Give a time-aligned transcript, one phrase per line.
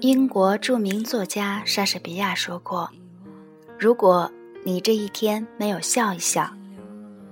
[0.00, 2.90] 英国著名作家莎士比亚说过
[3.78, 4.30] ：“如果
[4.64, 6.50] 你这一天没有笑一笑，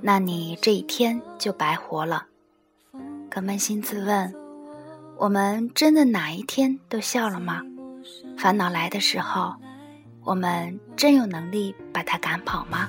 [0.01, 2.27] 那你这一天就白活了。”
[3.31, 4.35] 可扪心自问，
[5.17, 7.62] 我们真的哪一天都笑了吗？
[8.37, 9.55] 烦恼来的时候，
[10.23, 12.89] 我们真有能力把它赶跑吗？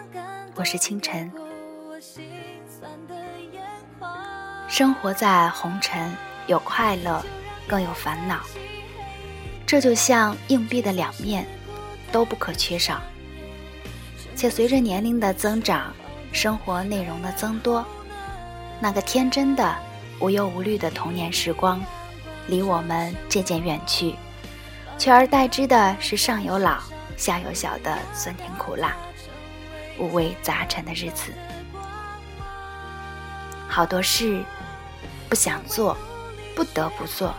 [0.55, 1.31] 我是清晨。
[4.67, 6.15] 生活在红尘，
[6.47, 7.23] 有快乐，
[7.67, 8.39] 更有烦恼。
[9.65, 11.45] 这就像硬币的两面，
[12.11, 13.01] 都不可缺少。
[14.35, 15.93] 且随着年龄的增长，
[16.33, 17.85] 生活内容的增多，
[18.79, 19.75] 那个天真的、
[20.19, 21.81] 无忧无虑的童年时光。
[22.47, 24.15] 离我们渐渐远去，
[24.97, 26.79] 取而代之的是上有老
[27.15, 28.95] 下有小的酸甜苦辣、
[29.97, 31.31] 五味杂陈的日子。
[33.67, 34.43] 好多事
[35.29, 35.95] 不想做，
[36.55, 37.33] 不得不做；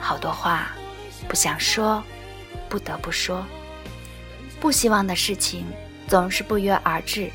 [0.00, 0.72] 好多话
[1.26, 2.02] 不想说，
[2.68, 3.44] 不得不说。
[4.60, 5.64] 不希望的事情
[6.06, 7.30] 总是不约而至，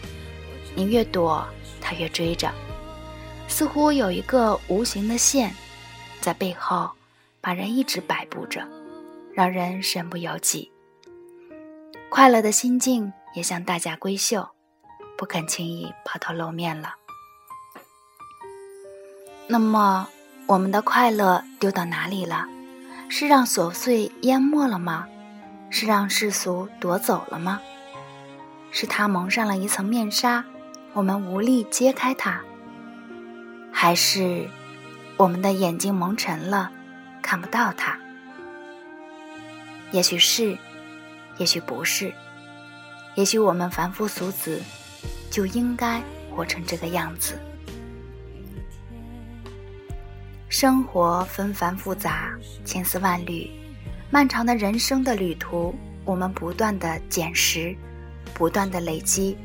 [0.76, 1.48] 你越躲，
[1.82, 2.52] 他越追着，
[3.48, 5.56] 似乎有一个无形的线。
[6.22, 6.92] 在背后，
[7.42, 8.62] 把人一直摆布着，
[9.34, 10.72] 让人身不由己。
[12.10, 14.50] 快乐的心境也像大家闺秀，
[15.18, 16.96] 不肯轻易抛头露面了。
[19.48, 20.08] 那么，
[20.48, 22.48] 我们的快乐丢到哪里了？
[23.10, 25.08] 是让琐碎淹没了吗？
[25.70, 27.62] 是让世俗夺走了吗？
[28.72, 30.46] 是它蒙上了一层面纱，
[30.94, 32.42] 我们无力揭开它？
[33.72, 34.48] 还是？
[35.18, 36.72] 我们的眼睛蒙尘了，
[37.22, 38.00] 看不到它。
[39.92, 40.58] 也许是，
[41.38, 42.12] 也许不是，
[43.16, 44.62] 也许我们凡夫俗子
[45.30, 46.02] 就应该
[46.36, 47.38] 活成这个样子。
[50.50, 52.32] 生活纷繁复杂，
[52.64, 53.50] 千丝万缕，
[54.10, 55.74] 漫长的人生的旅途，
[56.06, 57.76] 我们不断的捡拾，
[58.34, 59.38] 不断的累积，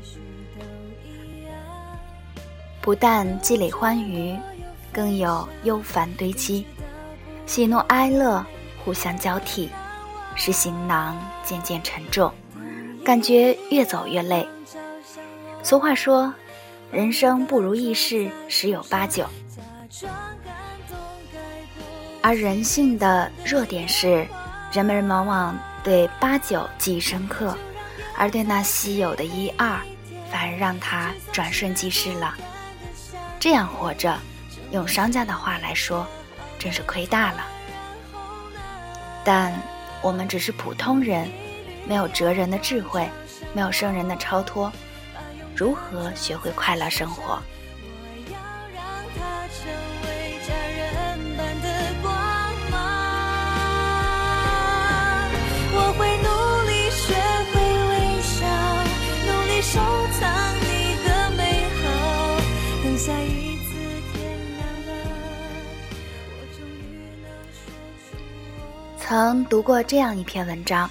[2.81, 4.37] 不但积累欢愉。
[4.91, 6.65] 更有忧烦堆积，
[7.45, 8.43] 喜怒哀乐
[8.83, 9.69] 互相交替，
[10.35, 12.33] 使行囊渐渐沉重，
[13.09, 14.47] 感觉越走越累。
[15.63, 16.31] 俗话说
[16.93, 19.25] ：“人生不如意事十有八九。”
[22.21, 24.27] 而人性的弱点是，
[24.71, 27.57] 人们往往对八九记忆深刻，
[28.15, 29.79] 而对那稀有的一二，
[30.31, 32.35] 反而让它转瞬即逝了。
[33.39, 34.15] 这样活着。
[34.69, 36.05] 用商家的话来说，
[36.59, 37.43] 真是亏大了。
[39.23, 39.51] 但
[39.99, 41.27] 我们只是普通人，
[41.89, 43.09] 没有哲人的智慧，
[43.51, 44.71] 没有圣人的超脱，
[45.55, 47.39] 如何学会快乐生活？
[68.99, 70.87] 曾读过这样一篇文章，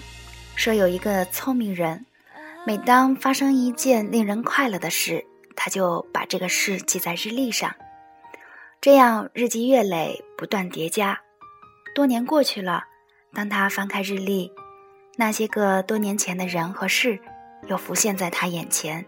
[0.58, 2.04] 说有一个聪明人，
[2.66, 5.24] 每当发生一件令人快乐的事，
[5.54, 7.72] 他就把这个事记在日历上，
[8.80, 11.20] 这样日积月累，不断叠加。
[11.94, 12.82] 多年过去了，
[13.32, 14.52] 当他翻开日历，
[15.14, 17.20] 那些个多年前的人和事
[17.68, 19.06] 又浮现在他眼前，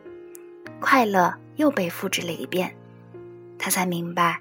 [0.80, 2.72] 快乐又被复制了一遍。
[3.58, 4.40] 他才明白，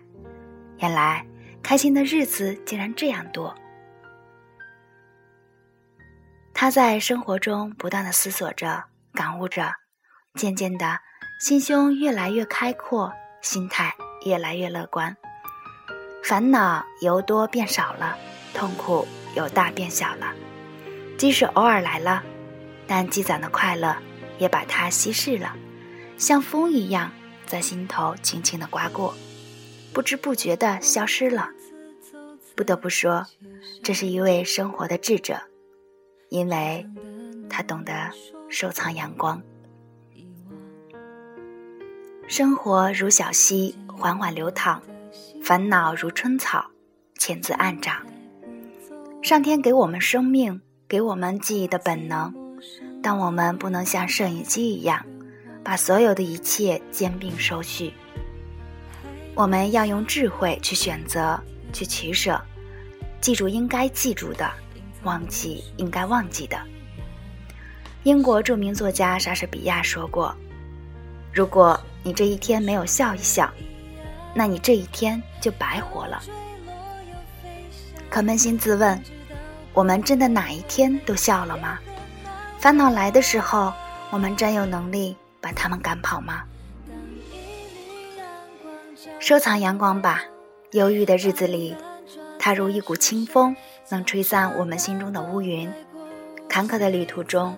[0.78, 1.26] 原来
[1.64, 3.56] 开心的日子竟然这样多。
[6.62, 8.84] 他在生活中不断的思索着、
[9.14, 9.76] 感悟着，
[10.34, 11.00] 渐渐的，
[11.40, 13.96] 心胸越来越开阔，心态
[14.26, 15.16] 越来越乐观，
[16.22, 18.18] 烦恼由多变少了，
[18.54, 19.08] 痛苦
[19.38, 20.34] 由大变小了。
[21.18, 22.22] 即使偶尔来了，
[22.86, 23.96] 但积攒的快乐
[24.38, 25.56] 也把它稀释了，
[26.18, 27.10] 像风一样
[27.46, 29.16] 在心头轻轻的刮过，
[29.94, 31.52] 不知不觉的消失了。
[32.54, 33.26] 不得不说，
[33.82, 35.40] 这是一位生活的智者。
[36.30, 36.86] 因为
[37.50, 37.94] 他懂得
[38.50, 39.42] 收藏阳光。
[42.28, 44.80] 生活如小溪，缓缓流淌；
[45.44, 46.64] 烦恼如春草，
[47.18, 48.06] 潜自暗长。
[49.24, 52.32] 上天给我们生命，给我们记忆的本能，
[53.02, 55.04] 但我们不能像摄影机一样，
[55.64, 57.92] 把所有的一切兼并收续。
[59.34, 61.40] 我们要用智慧去选择，
[61.74, 62.40] 去取舍，
[63.20, 64.50] 记住应该记住的，
[65.04, 66.58] 忘记应该忘记的。
[68.04, 70.36] 英国著名作家莎士比亚说过
[71.34, 73.52] ：“如果你这一天没有笑一笑，
[74.34, 76.22] 那你这一天就白活了。”
[78.10, 79.02] 可扪心自问，
[79.74, 81.78] 我们真的哪一天都笑了吗？
[82.58, 83.72] 烦恼来的时候，
[84.10, 86.44] 我们真有能力把他们赶跑吗？
[89.20, 90.24] 收藏阳光吧，
[90.72, 91.76] 忧郁的日子里，
[92.40, 93.56] 它如一股清风，
[93.92, 95.72] 能吹散我们心中的乌云。
[96.48, 97.58] 坎坷的旅途中，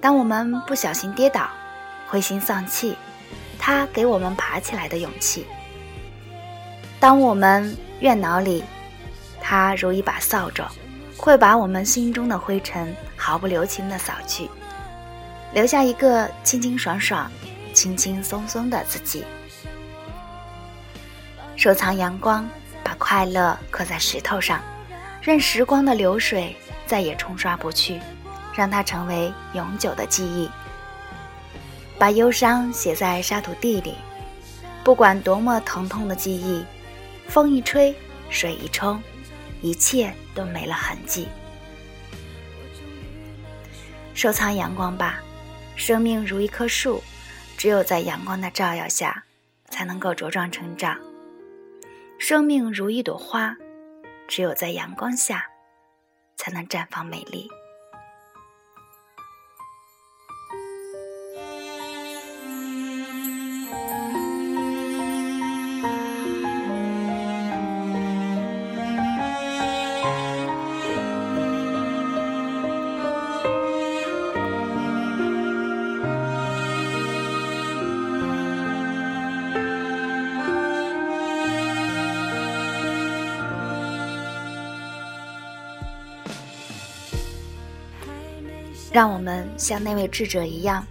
[0.00, 1.48] 当我们不小心跌倒、
[2.08, 2.96] 灰心丧气，
[3.58, 5.46] 它给我们爬起来的勇气。
[6.98, 8.62] 当我们怨恼里，
[9.40, 10.64] 它如一把扫帚，
[11.16, 14.48] 会把我们心中的灰尘毫不留情地扫去，
[15.54, 17.30] 留下一个清清爽爽、
[17.72, 19.24] 轻轻松松的自己。
[21.56, 22.48] 收藏阳光，
[22.82, 24.62] 把快乐刻在石头上，
[25.20, 26.56] 任时光的流水
[26.86, 28.00] 再也冲刷不去，
[28.54, 30.48] 让它成为永久的记忆。
[31.98, 33.94] 把忧伤写在沙土地里，
[34.82, 36.64] 不管多么疼痛的记忆，
[37.28, 37.94] 风一吹，
[38.30, 39.02] 水一冲，
[39.60, 41.28] 一切都没了痕迹。
[44.14, 45.20] 收藏阳光吧，
[45.76, 47.02] 生命如一棵树，
[47.58, 49.22] 只有在阳光的照耀下，
[49.68, 50.98] 才能够茁壮成长。
[52.18, 53.54] 生命如一朵花，
[54.30, 55.44] 只有在阳光下，
[56.36, 57.50] 才能绽放美丽。
[88.92, 90.84] 让我们像那位智者一样，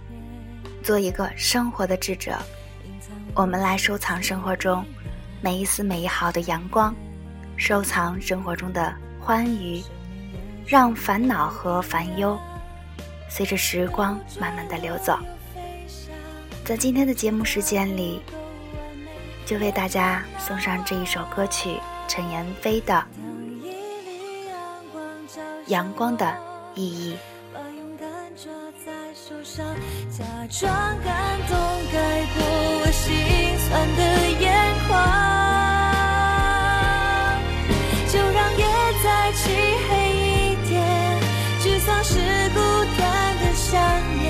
[0.82, 2.38] 做一个生活的智者。
[3.34, 4.82] 我们来收藏生活中
[5.42, 6.94] 每一丝每一毫的阳光，
[7.58, 9.82] 收藏生活中的欢愉，
[10.66, 12.38] 让烦恼和烦忧
[13.28, 15.18] 随着时光慢慢的流走。
[16.64, 18.22] 在今天的节目时间里，
[19.44, 21.76] 就为大家送上这一首歌曲
[22.08, 22.94] 陈妍霏的
[25.66, 26.34] 《阳光的
[26.74, 27.14] 意义》。
[29.30, 29.64] 受伤
[30.10, 30.68] 假装
[31.04, 31.56] 感动
[31.92, 32.42] 盖过
[32.80, 33.14] 我心
[33.60, 34.02] 酸的
[34.40, 34.50] 眼
[34.88, 34.90] 眶，
[38.08, 38.66] 就让夜
[39.04, 39.38] 再漆
[39.86, 40.74] 黑一点，
[41.62, 42.58] 沮丧是孤
[42.98, 43.80] 单的想
[44.18, 44.26] 念，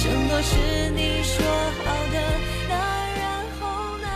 [0.00, 1.36] 承诺是你说
[1.78, 2.18] 好的，
[2.68, 2.74] 那
[3.20, 3.22] 然
[3.60, 3.62] 后
[3.98, 4.06] 呢？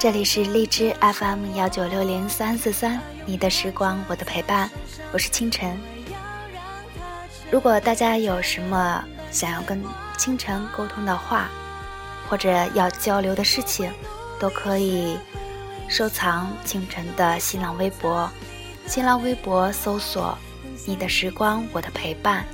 [0.00, 4.68] 这里是荔枝 FM 幺九六零三四三，你的时光，我的陪伴，
[5.12, 5.80] 我是清晨。
[7.50, 9.82] 如果大家有什么想要跟
[10.16, 11.48] 清晨沟通的话，
[12.28, 13.92] 或者要交流的事情，
[14.38, 15.18] 都可以
[15.88, 18.30] 收藏清晨的新浪微博。
[18.86, 20.38] 新浪微博搜索
[20.86, 22.44] “你的时光，我的陪伴”，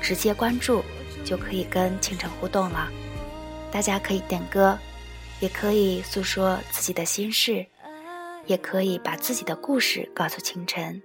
[0.00, 0.84] 直接关注
[1.24, 2.88] 就可以跟清晨互动了。
[3.70, 4.78] 大家可以点歌，
[5.40, 7.66] 也可以诉说自己的心事，
[8.44, 11.02] 也可以把自己的故事告诉清晨。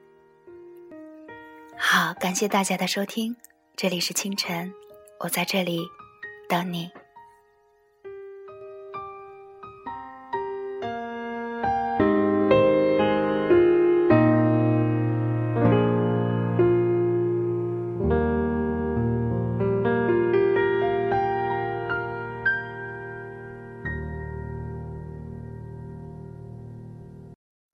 [1.78, 3.36] 好，感谢大家的收听，
[3.76, 4.74] 这里是清晨，
[5.20, 5.88] 我在这里
[6.48, 6.90] 等你。